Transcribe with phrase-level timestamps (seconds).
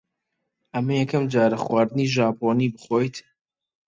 [0.73, 3.15] ئەمە یەکەم جارە خواردنی ژاپۆنی بخۆیت؟